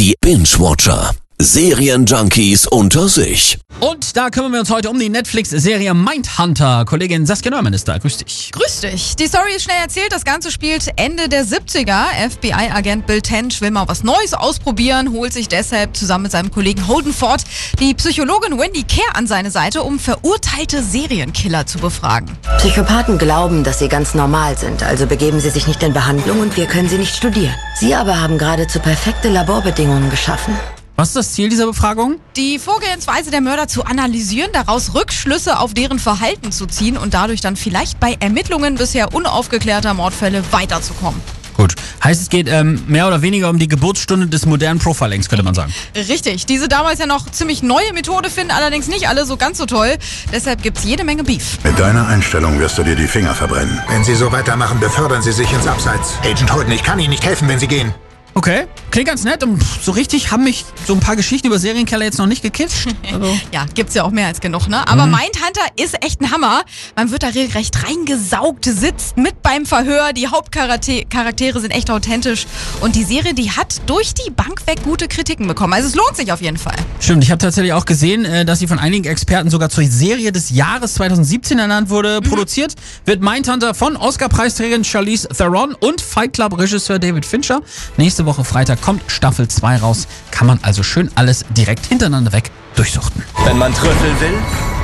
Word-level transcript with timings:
Die 0.00 0.14
Binge-Watcher. 0.22 1.14
Serienjunkies 1.38 2.66
unter 2.66 3.06
sich. 3.06 3.58
Und 3.80 4.14
da 4.14 4.28
kümmern 4.28 4.52
wir 4.52 4.60
uns 4.60 4.70
heute 4.70 4.90
um 4.90 4.98
die 4.98 5.08
Netflix-Serie 5.08 5.94
Mindhunter. 5.94 6.84
Kollegin 6.84 7.24
Saskia 7.24 7.50
Neumann 7.50 7.72
ist 7.72 7.88
da. 7.88 7.96
Grüß 7.96 8.18
dich. 8.18 8.50
Grüß 8.52 8.80
dich. 8.80 9.16
Die 9.16 9.26
Story 9.26 9.54
ist 9.56 9.62
schnell 9.62 9.78
erzählt. 9.80 10.12
Das 10.12 10.26
Ganze 10.26 10.50
spielt 10.50 10.86
Ende 10.96 11.30
der 11.30 11.46
70er. 11.46 12.04
FBI-Agent 12.30 13.06
Bill 13.06 13.22
Tench 13.22 13.62
will 13.62 13.70
mal 13.70 13.88
was 13.88 14.04
Neues 14.04 14.34
ausprobieren, 14.34 15.12
holt 15.12 15.32
sich 15.32 15.48
deshalb 15.48 15.96
zusammen 15.96 16.24
mit 16.24 16.32
seinem 16.32 16.50
Kollegen 16.50 16.88
Holden 16.88 17.14
Ford 17.14 17.42
die 17.78 17.94
Psychologin 17.94 18.58
Wendy 18.58 18.82
Kerr 18.82 19.16
an 19.16 19.26
seine 19.26 19.50
Seite, 19.50 19.82
um 19.82 19.98
verurteilte 19.98 20.82
Serienkiller 20.82 21.64
zu 21.64 21.78
befragen. 21.78 22.36
Psychopathen 22.58 23.16
glauben, 23.16 23.64
dass 23.64 23.78
sie 23.78 23.88
ganz 23.88 24.14
normal 24.14 24.58
sind, 24.58 24.82
also 24.82 25.06
begeben 25.06 25.40
sie 25.40 25.50
sich 25.50 25.66
nicht 25.66 25.82
in 25.82 25.94
Behandlung 25.94 26.40
und 26.40 26.54
wir 26.58 26.66
können 26.66 26.90
sie 26.90 26.98
nicht 26.98 27.16
studieren. 27.16 27.54
Sie 27.76 27.94
aber 27.94 28.20
haben 28.20 28.36
geradezu 28.36 28.78
perfekte 28.78 29.30
Laborbedingungen 29.30 30.10
geschaffen. 30.10 30.54
Was 31.00 31.08
ist 31.08 31.16
das 31.16 31.32
Ziel 31.32 31.48
dieser 31.48 31.64
Befragung? 31.64 32.20
Die 32.36 32.58
Vorgehensweise 32.58 33.30
der 33.30 33.40
Mörder 33.40 33.66
zu 33.68 33.84
analysieren, 33.84 34.50
daraus 34.52 34.92
Rückschlüsse 34.92 35.58
auf 35.58 35.72
deren 35.72 35.98
Verhalten 35.98 36.52
zu 36.52 36.66
ziehen 36.66 36.98
und 36.98 37.14
dadurch 37.14 37.40
dann 37.40 37.56
vielleicht 37.56 37.98
bei 38.00 38.18
Ermittlungen 38.20 38.74
bisher 38.74 39.14
unaufgeklärter 39.14 39.94
Mordfälle 39.94 40.42
weiterzukommen. 40.50 41.18
Gut. 41.56 41.74
Heißt, 42.04 42.20
es 42.20 42.28
geht 42.28 42.50
ähm, 42.50 42.84
mehr 42.86 43.08
oder 43.08 43.22
weniger 43.22 43.48
um 43.48 43.58
die 43.58 43.66
Geburtsstunde 43.66 44.26
des 44.26 44.44
modernen 44.44 44.78
Profilings, 44.78 45.30
könnte 45.30 45.42
man 45.42 45.54
sagen. 45.54 45.72
Richtig. 45.96 46.44
Diese 46.44 46.68
damals 46.68 46.98
ja 46.98 47.06
noch 47.06 47.30
ziemlich 47.30 47.62
neue 47.62 47.94
Methode 47.94 48.28
finden 48.28 48.50
allerdings 48.50 48.86
nicht 48.86 49.08
alle 49.08 49.24
so 49.24 49.38
ganz 49.38 49.56
so 49.56 49.64
toll. 49.64 49.96
Deshalb 50.34 50.62
gibt's 50.62 50.84
jede 50.84 51.04
Menge 51.04 51.24
Beef. 51.24 51.64
Mit 51.64 51.78
deiner 51.78 52.08
Einstellung 52.08 52.60
wirst 52.60 52.76
du 52.76 52.82
dir 52.82 52.94
die 52.94 53.06
Finger 53.08 53.34
verbrennen. 53.34 53.80
Wenn 53.88 54.04
Sie 54.04 54.14
so 54.14 54.30
weitermachen, 54.32 54.78
befördern 54.80 55.22
Sie 55.22 55.32
sich 55.32 55.50
ins 55.50 55.66
Abseits. 55.66 56.16
Agent 56.30 56.52
Holden, 56.52 56.72
ich 56.72 56.82
kann 56.82 56.98
Ihnen 56.98 57.08
nicht 57.08 57.24
helfen, 57.24 57.48
wenn 57.48 57.58
Sie 57.58 57.68
gehen. 57.68 57.94
Okay, 58.40 58.66
klingt 58.90 59.06
ganz 59.06 59.22
nett. 59.22 59.42
Und 59.42 59.62
so 59.82 59.92
richtig 59.92 60.30
haben 60.30 60.44
mich 60.44 60.64
so 60.86 60.94
ein 60.94 61.00
paar 61.00 61.14
Geschichten 61.14 61.48
über 61.48 61.58
Serienkiller 61.58 62.06
jetzt 62.06 62.16
noch 62.16 62.26
nicht 62.26 62.40
gekitzt. 62.42 62.88
Also, 63.12 63.36
Ja, 63.52 63.66
gibt's 63.74 63.94
ja 63.94 64.04
auch 64.04 64.10
mehr 64.12 64.28
als 64.28 64.40
genug, 64.40 64.68
ne? 64.68 64.86
Aber 64.88 65.04
Mindhunter 65.04 65.66
ist 65.76 66.02
echt 66.02 66.20
ein 66.22 66.30
Hammer. 66.30 66.62
Man 66.96 67.10
wird 67.10 67.22
da 67.22 67.28
regelrecht 67.28 67.84
reingesaugt, 67.84 68.64
sitzt 68.64 69.16
mit 69.18 69.42
beim 69.42 69.66
Verhör. 69.66 70.12
Die 70.14 70.28
Hauptcharaktere 70.28 71.60
sind 71.60 71.72
echt 71.72 71.90
authentisch. 71.90 72.46
Und 72.80 72.94
die 72.94 73.04
Serie, 73.04 73.34
die 73.34 73.50
hat 73.50 73.82
durch 73.86 74.14
die 74.14 74.30
Bank 74.30 74.66
weg 74.66 74.82
gute 74.84 75.06
Kritiken 75.08 75.46
bekommen. 75.46 75.74
Also 75.74 75.88
es 75.88 75.94
lohnt 75.96 76.16
sich 76.16 76.32
auf 76.32 76.40
jeden 76.40 76.56
Fall. 76.56 76.76
stimmt, 77.00 77.24
ich 77.24 77.30
habe 77.30 77.38
tatsächlich 77.38 77.74
auch 77.74 77.84
gesehen, 77.84 78.24
äh, 78.24 78.44
dass 78.46 78.60
sie 78.60 78.68
von 78.68 78.78
einigen 78.78 79.04
Experten 79.04 79.50
sogar 79.50 79.68
zur 79.68 79.84
Serie 79.84 80.32
des 80.32 80.48
Jahres 80.50 80.94
2017 80.94 81.58
ernannt 81.58 81.90
wurde. 81.90 82.20
Produziert 82.22 82.74
wird 83.04 83.20
Mindhunter 83.20 83.74
von 83.74 83.96
Oscar-Preisträgerin 83.96 84.84
Charlize 84.84 85.28
Theron 85.28 85.74
und 85.74 86.00
Fight 86.00 86.32
Club-Regisseur 86.32 86.98
David 86.98 87.26
Fincher. 87.26 87.60
Nächste 87.96 88.24
Woche 88.30 88.44
Freitag 88.44 88.80
kommt 88.80 89.02
Staffel 89.08 89.48
2 89.48 89.78
raus. 89.78 90.06
Kann 90.30 90.46
man 90.46 90.60
also 90.62 90.84
schön 90.84 91.10
alles 91.16 91.44
direkt 91.50 91.84
hintereinander 91.86 92.32
weg 92.32 92.52
durchsuchten. 92.76 93.24
Wenn 93.44 93.58
man 93.58 93.74
Trüffel 93.74 94.20
will, 94.20 94.38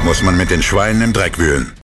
Muss 0.04 0.20
man 0.20 0.36
mit 0.36 0.50
den 0.50 0.64
Schweinen 0.64 1.00
im 1.00 1.12
Dreck 1.12 1.38
wühlen. 1.38 1.72